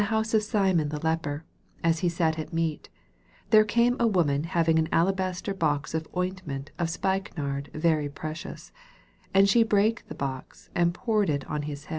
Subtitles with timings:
[0.05, 1.45] house of Simon the leper,
[1.83, 2.89] as he sat at meat,
[3.51, 8.71] there came a woman having an alabaster box of ointment of spike nard very precious;
[9.31, 11.89] and she brake the box, and poured it on his head.